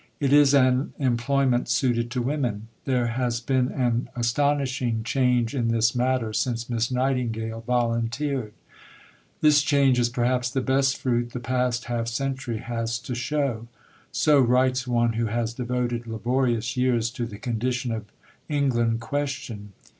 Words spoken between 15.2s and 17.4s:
has devoted laborious years to the